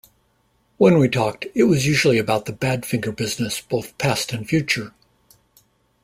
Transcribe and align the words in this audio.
When 0.77 0.97
we 0.97 1.07
talked 1.07 1.45
it 1.53 1.65
was 1.65 1.85
usually 1.85 2.17
about 2.17 2.45
the 2.47 2.53
Badfinger 2.53 3.15
business 3.15 3.61
both 3.61 3.95
past 3.99 4.33
and 4.33 4.49
future. 4.49 4.95